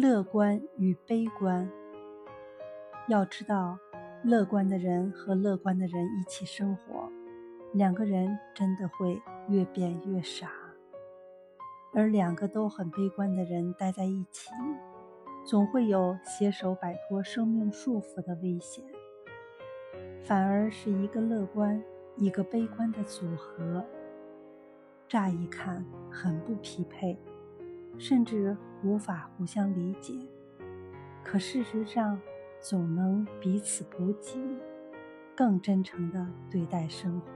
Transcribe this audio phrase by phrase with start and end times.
[0.00, 1.68] 乐观与悲观。
[3.08, 3.76] 要知道，
[4.22, 7.10] 乐观的人和乐观的人一起生活，
[7.72, 10.46] 两个人真的会越变越傻；
[11.92, 14.50] 而两个都很悲观的人待在一起，
[15.44, 18.84] 总会有携手摆脱生命束缚的危险。
[20.22, 21.82] 反而是一个乐观、
[22.14, 23.84] 一个悲观的组合，
[25.08, 27.18] 乍一看很不匹配，
[27.98, 30.14] 甚至无法互相理解。
[31.24, 32.18] 可事实上，
[32.60, 34.40] 总能彼此补给，
[35.36, 37.26] 更真诚地对待生活。